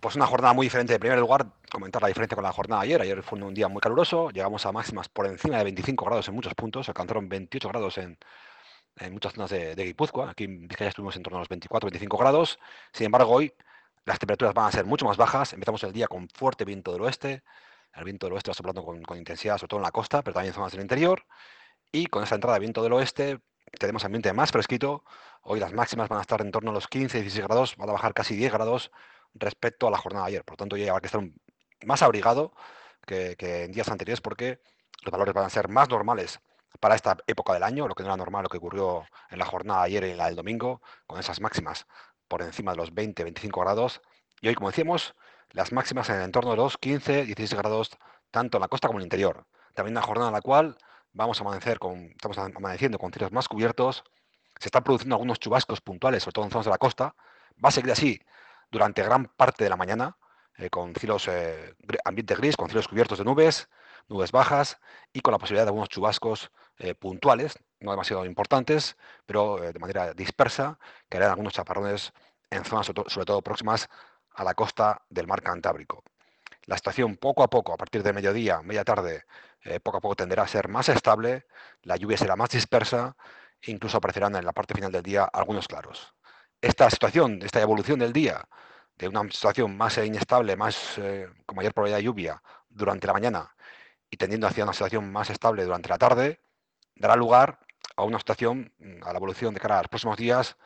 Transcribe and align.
Pues 0.00 0.16
una 0.16 0.26
jornada 0.26 0.54
muy 0.54 0.66
diferente. 0.66 0.94
En 0.94 1.00
primer 1.00 1.18
lugar, 1.18 1.46
comentar 1.70 2.00
la 2.00 2.08
diferencia 2.08 2.34
con 2.34 2.44
la 2.44 2.52
jornada 2.52 2.82
ayer. 2.82 3.00
Ayer 3.02 3.22
fue 3.22 3.38
un 3.42 3.52
día 3.52 3.68
muy 3.68 3.80
caluroso, 3.80 4.30
llegamos 4.30 4.64
a 4.64 4.72
máximas 4.72 5.08
por 5.10 5.26
encima 5.26 5.58
de 5.58 5.64
25 5.64 6.04
grados 6.06 6.26
en 6.28 6.34
muchos 6.34 6.54
puntos, 6.54 6.88
alcanzaron 6.88 7.28
28 7.28 7.68
grados 7.68 7.98
en, 7.98 8.18
muchas 9.12 9.34
zonas 9.34 9.50
de, 9.50 9.74
Guipúzcoa. 9.74 10.30
Aquí 10.30 10.44
en 10.44 10.68
estuvimos 10.78 11.16
en 11.16 11.22
torno 11.22 11.38
a 11.38 11.40
los 11.40 11.50
24-25 11.50 12.18
grados. 12.18 12.58
Sin 12.92 13.06
embargo, 13.06 13.30
hoy 13.30 13.52
las 14.06 14.18
temperaturas 14.18 14.54
van 14.54 14.68
a 14.68 14.72
ser 14.72 14.86
mucho 14.86 15.04
más 15.04 15.18
bajas. 15.18 15.52
Empezamos 15.52 15.82
el 15.84 15.92
día 15.92 16.08
con 16.08 16.28
fuerte 16.30 16.64
viento 16.64 16.92
del 16.92 17.02
oeste. 17.02 17.42
El 17.94 18.04
viento 18.04 18.26
del 18.26 18.34
oeste 18.34 18.50
va 18.50 18.54
soplando 18.54 18.82
con, 18.84 19.02
con 19.02 19.18
intensidad, 19.18 19.58
sobre 19.58 19.68
todo 19.68 19.80
en 19.80 19.84
la 19.84 19.92
costa, 19.92 20.22
pero 20.22 20.34
también 20.34 20.50
en 20.52 20.54
zonas 20.54 20.72
del 20.72 20.80
interior. 20.80 21.26
Y 21.92 22.06
con 22.06 22.22
esa 22.24 22.36
entrada 22.36 22.54
de 22.54 22.60
viento 22.60 22.82
del 22.82 22.94
oeste 22.94 23.40
tenemos 23.78 24.04
ambiente 24.04 24.32
más 24.32 24.50
fresquito. 24.50 25.04
Hoy 25.42 25.60
las 25.60 25.74
máximas 25.74 26.08
van 26.08 26.20
a 26.20 26.22
estar 26.22 26.40
en 26.40 26.50
torno 26.52 26.70
a 26.70 26.74
los 26.74 26.88
15-16 26.88 27.42
grados, 27.42 27.76
van 27.76 27.90
a 27.90 27.92
bajar 27.92 28.14
casi 28.14 28.34
10 28.34 28.52
grados 28.52 28.90
respecto 29.34 29.86
a 29.86 29.90
la 29.90 29.98
jornada 29.98 30.26
de 30.26 30.32
ayer. 30.32 30.44
Por 30.44 30.54
lo 30.54 30.56
tanto, 30.58 30.76
ya 30.76 30.90
habrá 30.90 31.00
que 31.00 31.06
estar 31.06 31.22
más 31.84 32.02
abrigado 32.02 32.52
que, 33.06 33.36
en 33.38 33.72
días 33.72 33.88
anteriores 33.88 34.20
porque 34.20 34.60
los 35.02 35.12
valores 35.12 35.34
van 35.34 35.46
a 35.46 35.50
ser 35.50 35.68
más 35.68 35.88
normales 35.88 36.40
para 36.78 36.94
esta 36.94 37.16
época 37.26 37.52
del 37.52 37.62
año, 37.62 37.88
lo 37.88 37.94
que 37.94 38.02
no 38.02 38.08
era 38.08 38.16
normal, 38.16 38.44
lo 38.44 38.48
que 38.48 38.58
ocurrió 38.58 39.04
en 39.30 39.38
la 39.38 39.44
jornada 39.44 39.80
de 39.80 39.86
ayer 39.86 40.04
y 40.04 40.10
en 40.12 40.16
la 40.16 40.26
del 40.26 40.36
domingo, 40.36 40.80
con 41.06 41.18
esas 41.18 41.40
máximas 41.40 41.86
por 42.28 42.42
encima 42.42 42.72
de 42.72 42.78
los 42.78 42.94
20-25 42.94 43.60
grados. 43.60 44.00
Y 44.40 44.48
hoy, 44.48 44.54
como 44.54 44.70
decíamos, 44.70 45.14
las 45.50 45.72
máximas 45.72 46.08
en 46.10 46.16
el 46.16 46.22
entorno 46.22 46.52
de 46.52 46.56
los 46.56 46.80
15-16 46.80 47.56
grados, 47.56 47.90
tanto 48.30 48.58
en 48.58 48.62
la 48.62 48.68
costa 48.68 48.88
como 48.88 48.98
en 48.98 49.02
el 49.02 49.06
interior. 49.06 49.46
También 49.74 49.94
una 49.96 50.06
jornada 50.06 50.28
en 50.28 50.34
la 50.34 50.40
cual 50.40 50.78
vamos 51.12 51.40
a 51.40 51.44
amanecer 51.44 51.78
con, 51.78 52.04
estamos 52.12 52.38
amaneciendo 52.38 52.98
con 52.98 53.12
cielos 53.12 53.32
más 53.32 53.48
cubiertos, 53.48 54.04
se 54.58 54.68
están 54.68 54.84
produciendo 54.84 55.16
algunos 55.16 55.40
chubascos 55.40 55.80
puntuales, 55.80 56.22
sobre 56.22 56.34
todo 56.34 56.44
en 56.44 56.50
zonas 56.50 56.66
de 56.66 56.70
la 56.70 56.78
costa. 56.78 57.14
Va 57.62 57.70
a 57.70 57.72
seguir 57.72 57.90
así 57.90 58.20
durante 58.70 59.02
gran 59.02 59.26
parte 59.26 59.64
de 59.64 59.70
la 59.70 59.76
mañana, 59.76 60.16
eh, 60.56 60.70
con 60.70 60.94
cielos, 60.94 61.28
eh, 61.28 61.74
ambiente 62.04 62.34
gris, 62.34 62.56
con 62.56 62.68
cielos 62.68 62.88
cubiertos 62.88 63.18
de 63.18 63.24
nubes, 63.24 63.68
nubes 64.08 64.32
bajas 64.32 64.78
y 65.12 65.20
con 65.20 65.32
la 65.32 65.38
posibilidad 65.38 65.64
de 65.64 65.68
algunos 65.68 65.88
chubascos 65.88 66.50
eh, 66.78 66.94
puntuales, 66.94 67.58
no 67.80 67.90
demasiado 67.92 68.24
importantes, 68.24 68.96
pero 69.26 69.56
de 69.56 69.78
manera 69.78 70.12
dispersa, 70.14 70.78
que 71.08 71.16
harán 71.16 71.30
algunos 71.30 71.54
chaparrones 71.54 72.12
en 72.50 72.64
zonas 72.64 72.86
sobre 72.86 73.26
todo 73.26 73.42
próximas 73.42 73.88
a 74.34 74.44
la 74.44 74.54
costa 74.54 75.02
del 75.08 75.26
mar 75.26 75.42
Cantábrico. 75.42 76.02
La 76.66 76.74
estación 76.76 77.16
poco 77.16 77.42
a 77.42 77.48
poco, 77.48 77.72
a 77.72 77.76
partir 77.76 78.02
de 78.02 78.12
mediodía, 78.12 78.60
media 78.62 78.84
tarde, 78.84 79.24
poco 79.82 79.98
a 79.98 80.00
poco 80.00 80.16
tenderá 80.16 80.42
a 80.42 80.48
ser 80.48 80.68
más 80.68 80.88
estable, 80.88 81.46
la 81.82 81.96
lluvia 81.96 82.16
será 82.18 82.36
más 82.36 82.50
dispersa 82.50 83.16
e 83.62 83.70
incluso 83.70 83.98
aparecerán 83.98 84.36
en 84.36 84.44
la 84.44 84.52
parte 84.52 84.74
final 84.74 84.92
del 84.92 85.02
día 85.02 85.24
algunos 85.24 85.68
claros 85.68 86.14
esta 86.60 86.90
situación, 86.90 87.40
esta 87.42 87.60
evolución 87.60 87.98
del 87.98 88.12
día, 88.12 88.44
de 88.96 89.08
una 89.08 89.22
situación 89.30 89.76
más 89.76 89.96
inestable, 89.98 90.56
más 90.56 90.98
eh, 90.98 91.28
con 91.46 91.56
mayor 91.56 91.72
probabilidad 91.72 91.98
de 91.98 92.04
lluvia 92.04 92.42
durante 92.68 93.06
la 93.06 93.12
mañana 93.14 93.54
y 94.10 94.16
tendiendo 94.16 94.46
hacia 94.46 94.64
una 94.64 94.72
situación 94.72 95.10
más 95.10 95.30
estable 95.30 95.64
durante 95.64 95.88
la 95.88 95.98
tarde, 95.98 96.40
dará 96.96 97.16
lugar 97.16 97.60
a 97.96 98.02
una 98.04 98.18
situación, 98.18 98.72
mm, 98.78 99.04
a 99.04 99.12
la 99.12 99.18
evolución 99.18 99.54
de 99.54 99.60
cara 99.60 99.78
a 99.78 99.82
los 99.82 99.88
próximos 99.88 100.16
días, 100.16 100.56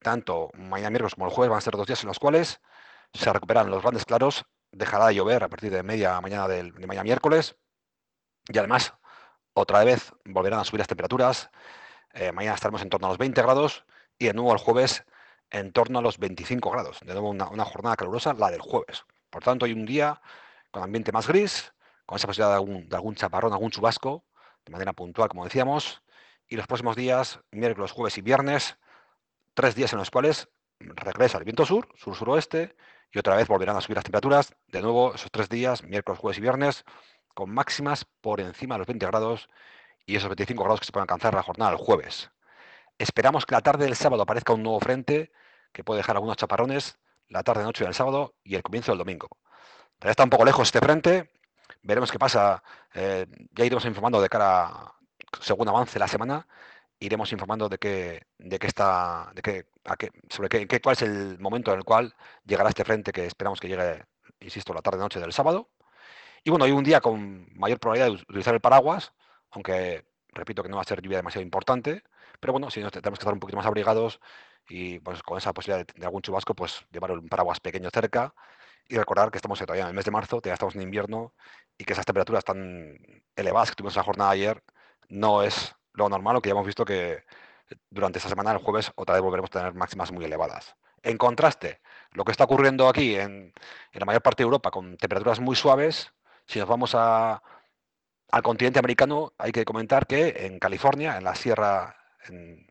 tanto 0.00 0.50
mañana 0.54 0.90
miércoles 0.90 1.14
como 1.14 1.26
el 1.26 1.32
jueves 1.32 1.50
van 1.50 1.58
a 1.58 1.60
ser 1.60 1.74
dos 1.76 1.86
días 1.86 2.02
en 2.02 2.08
los 2.08 2.18
cuales 2.18 2.60
se 3.14 3.32
recuperan 3.32 3.70
los 3.70 3.82
grandes 3.82 4.04
claros, 4.04 4.44
dejará 4.72 5.08
de 5.08 5.14
llover 5.16 5.44
a 5.44 5.48
partir 5.48 5.70
de 5.72 5.82
media 5.82 6.20
mañana 6.20 6.48
del, 6.48 6.72
de 6.72 6.86
mañana 6.86 7.04
miércoles 7.04 7.56
y 8.48 8.58
además 8.58 8.94
otra 9.54 9.84
vez 9.84 10.12
volverán 10.24 10.60
a 10.60 10.64
subir 10.64 10.80
las 10.80 10.88
temperaturas. 10.88 11.50
Eh, 12.14 12.32
mañana 12.32 12.54
estaremos 12.54 12.82
en 12.82 12.90
torno 12.90 13.06
a 13.06 13.10
los 13.10 13.18
20 13.18 13.40
grados 13.42 13.84
y 14.18 14.26
de 14.26 14.34
nuevo 14.34 14.52
el 14.52 14.58
jueves 14.58 15.04
en 15.52 15.70
torno 15.72 15.98
a 15.98 16.02
los 16.02 16.18
25 16.18 16.70
grados. 16.70 16.98
De 17.04 17.12
nuevo, 17.12 17.28
una, 17.28 17.64
jornada 17.64 17.94
calurosa, 17.94 18.32
la 18.32 18.50
del 18.50 18.60
jueves. 18.60 19.04
Por 19.30 19.44
tanto, 19.44 19.66
hay 19.66 19.72
un 19.72 19.84
día 19.84 20.20
con 20.70 20.82
ambiente 20.82 21.12
más 21.12 21.28
gris, 21.28 21.72
con 22.06 22.16
esa 22.16 22.26
posibilidad 22.26 22.50
de 22.50 22.56
algún, 22.56 22.88
de 22.88 22.96
algún 22.96 23.14
chaparrón, 23.14 23.52
algún 23.52 23.70
chubasco, 23.70 24.24
de 24.64 24.72
manera 24.72 24.94
puntual, 24.94 25.28
como 25.28 25.44
decíamos. 25.44 26.02
Y 26.48 26.56
los 26.56 26.66
próximos 26.66 26.96
días, 26.96 27.38
miércoles, 27.50 27.92
jueves 27.92 28.16
y 28.18 28.22
viernes, 28.22 28.78
tres 29.54 29.74
días 29.74 29.92
en 29.92 29.98
los 29.98 30.10
cuales 30.10 30.48
regresa 30.80 31.38
el 31.38 31.44
viento 31.44 31.66
sur, 31.66 31.88
sur-suroeste, 31.96 32.74
y 33.12 33.18
otra 33.18 33.36
vez 33.36 33.46
volverán 33.46 33.76
a 33.76 33.82
subir 33.82 33.96
las 33.96 34.04
temperaturas. 34.04 34.54
De 34.68 34.80
nuevo, 34.80 35.14
esos 35.14 35.30
tres 35.30 35.50
días, 35.50 35.84
miércoles, 35.84 36.18
jueves 36.18 36.38
y 36.38 36.40
viernes, 36.40 36.84
con 37.34 37.50
máximas 37.50 38.06
por 38.22 38.40
encima 38.40 38.76
de 38.76 38.80
los 38.80 38.86
20 38.86 39.06
grados 39.06 39.48
y 40.06 40.16
esos 40.16 40.30
25 40.30 40.64
grados 40.64 40.80
que 40.80 40.86
se 40.86 40.92
pueden 40.92 41.04
alcanzar 41.04 41.34
la 41.34 41.42
jornada 41.42 41.72
del 41.72 41.80
jueves. 41.80 42.31
Esperamos 43.02 43.46
que 43.46 43.56
la 43.56 43.62
tarde 43.62 43.84
del 43.84 43.96
sábado 43.96 44.22
aparezca 44.22 44.52
un 44.52 44.62
nuevo 44.62 44.78
frente 44.78 45.32
que 45.72 45.82
puede 45.82 45.98
dejar 45.98 46.14
algunos 46.14 46.36
chaparrones 46.36 47.00
la 47.30 47.42
tarde-noche 47.42 47.82
del 47.82 47.94
sábado 47.94 48.36
y 48.44 48.54
el 48.54 48.62
comienzo 48.62 48.92
del 48.92 48.98
domingo. 49.00 49.28
Todavía 49.98 50.12
está 50.12 50.22
un 50.22 50.30
poco 50.30 50.44
lejos 50.44 50.68
este 50.68 50.78
frente, 50.78 51.32
veremos 51.82 52.12
qué 52.12 52.20
pasa. 52.20 52.62
Eh, 52.94 53.26
ya 53.56 53.64
iremos 53.64 53.84
informando 53.86 54.22
de 54.22 54.28
cara, 54.28 54.94
según 55.40 55.68
avance 55.68 55.98
la 55.98 56.06
semana, 56.06 56.46
iremos 57.00 57.32
informando 57.32 57.68
de 57.68 57.78
qué, 57.78 58.26
de 58.38 58.60
qué 58.60 58.68
está, 58.68 59.32
de 59.34 59.42
qué, 59.42 59.66
sobre 60.30 60.48
qué, 60.48 60.80
cuál 60.80 60.92
es 60.92 61.02
el 61.02 61.40
momento 61.40 61.72
en 61.72 61.78
el 61.78 61.84
cual 61.84 62.14
llegará 62.44 62.68
este 62.68 62.84
frente 62.84 63.10
que 63.10 63.26
esperamos 63.26 63.58
que 63.58 63.66
llegue, 63.66 64.04
insisto, 64.38 64.72
la 64.72 64.80
tarde-noche 64.80 65.18
del 65.18 65.32
sábado. 65.32 65.70
Y 66.44 66.50
bueno, 66.50 66.66
hay 66.66 66.70
un 66.70 66.84
día 66.84 67.00
con 67.00 67.48
mayor 67.58 67.80
probabilidad 67.80 68.06
de 68.16 68.22
utilizar 68.22 68.54
el 68.54 68.60
paraguas, 68.60 69.12
aunque 69.50 70.06
repito 70.28 70.62
que 70.62 70.68
no 70.68 70.76
va 70.76 70.82
a 70.82 70.84
ser 70.84 71.02
lluvia 71.02 71.18
demasiado 71.18 71.42
importante, 71.42 72.04
pero 72.42 72.52
bueno, 72.54 72.70
si 72.70 72.80
tenemos 72.80 73.18
que 73.18 73.22
estar 73.22 73.32
un 73.32 73.38
poquito 73.38 73.56
más 73.56 73.66
abrigados 73.66 74.20
y 74.68 74.98
pues 74.98 75.22
con 75.22 75.38
esa 75.38 75.52
posibilidad 75.52 75.86
de, 75.86 76.04
algún 76.04 76.22
chubasco, 76.22 76.54
pues 76.56 76.84
llevar 76.90 77.12
un 77.12 77.28
paraguas 77.28 77.60
pequeño 77.60 77.88
cerca 77.90 78.34
y 78.88 78.96
recordar 78.96 79.30
que 79.30 79.38
estamos 79.38 79.60
todavía 79.60 79.84
en 79.84 79.90
el 79.90 79.94
mes 79.94 80.04
de 80.04 80.10
marzo, 80.10 80.42
ya 80.42 80.52
estamos 80.52 80.74
en 80.74 80.82
invierno 80.82 81.34
y 81.78 81.84
que 81.84 81.92
esas 81.92 82.04
temperaturas 82.04 82.44
tan 82.44 82.98
elevadas 83.36 83.70
que 83.70 83.76
tuvimos 83.76 83.94
en 83.94 84.00
la 84.00 84.04
jornada 84.04 84.30
ayer 84.30 84.64
no 85.08 85.44
es 85.44 85.76
lo 85.92 86.08
normal, 86.08 86.34
o 86.34 86.42
que 86.42 86.48
ya 86.48 86.52
hemos 86.54 86.66
visto 86.66 86.84
que 86.84 87.22
durante 87.90 88.18
esta 88.18 88.28
semana, 88.28 88.50
el 88.50 88.58
jueves, 88.58 88.90
otra 88.96 89.14
vez 89.14 89.22
volveremos 89.22 89.50
a 89.50 89.60
tener 89.60 89.74
máximas 89.74 90.10
muy 90.10 90.24
elevadas. 90.24 90.74
En 91.04 91.18
contraste, 91.18 91.80
lo 92.10 92.24
que 92.24 92.32
está 92.32 92.44
ocurriendo 92.44 92.88
aquí 92.88 93.14
en, 93.14 93.52
en 93.92 94.00
la 94.00 94.04
mayor 94.04 94.22
parte 94.22 94.42
de 94.42 94.46
Europa 94.46 94.72
con 94.72 94.96
temperaturas 94.96 95.38
muy 95.38 95.54
suaves, 95.54 96.12
si 96.46 96.58
nos 96.58 96.68
vamos 96.68 96.94
a, 96.96 97.40
al 98.32 98.42
continente 98.42 98.80
americano, 98.80 99.32
hay 99.38 99.52
que 99.52 99.64
comentar 99.64 100.06
que 100.08 100.46
en 100.46 100.58
California, 100.58 101.16
en 101.18 101.24
la 101.24 101.34
sierra, 101.36 102.01
en 102.28 102.66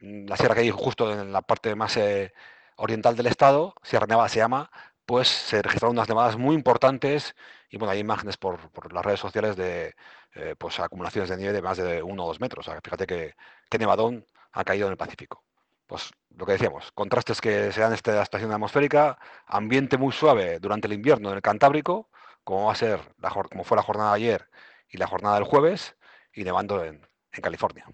la 0.00 0.36
sierra 0.36 0.54
que 0.54 0.60
hay 0.62 0.70
justo 0.70 1.12
en 1.12 1.32
la 1.32 1.42
parte 1.42 1.74
más 1.74 1.96
eh, 1.96 2.32
oriental 2.76 3.16
del 3.16 3.26
estado, 3.26 3.74
Sierra 3.82 4.06
Nevada 4.06 4.28
se 4.28 4.38
llama, 4.38 4.70
pues 5.06 5.28
se 5.28 5.62
registraron 5.62 5.96
unas 5.96 6.08
nevadas 6.08 6.36
muy 6.36 6.54
importantes 6.54 7.34
y 7.70 7.76
bueno, 7.78 7.92
hay 7.92 8.00
imágenes 8.00 8.36
por, 8.36 8.58
las 8.92 9.04
redes 9.04 9.20
sociales 9.20 9.56
de 9.56 9.94
eh, 10.34 10.54
pues 10.58 10.80
acumulaciones 10.80 11.30
de 11.30 11.36
nieve 11.36 11.52
de 11.52 11.62
más 11.62 11.78
de 11.78 12.02
uno 12.02 12.24
o 12.24 12.28
dos 12.28 12.40
metros. 12.40 12.70
fíjate 12.82 13.06
que, 13.06 13.34
qué 13.70 13.78
nevadón 13.78 14.26
ha 14.52 14.64
caído 14.64 14.86
en 14.86 14.92
el 14.92 14.96
Pacífico. 14.96 15.42
Pues 15.86 16.10
lo 16.36 16.46
que 16.46 16.52
decíamos, 16.52 16.92
contrastes 16.92 17.40
que 17.40 17.72
se 17.72 17.80
dan 17.80 17.92
esta 17.92 18.22
estación 18.22 18.52
atmosférica, 18.52 19.18
ambiente 19.46 19.98
muy 19.98 20.12
suave 20.12 20.58
durante 20.58 20.86
el 20.86 20.94
invierno 20.94 21.30
en 21.30 21.36
el 21.36 21.42
Cantábrico, 21.42 22.08
como 22.44 22.66
va 22.66 22.72
a 22.72 22.76
ser 22.76 23.00
la, 23.18 23.30
como 23.30 23.64
fue 23.64 23.76
la 23.76 23.82
jornada 23.82 24.10
de 24.10 24.16
ayer 24.16 24.50
y 24.88 24.98
la 24.98 25.06
jornada 25.06 25.36
del 25.36 25.44
jueves, 25.44 25.96
y 26.32 26.44
nevando 26.44 26.84
en 26.84 27.00
California. 27.42 27.86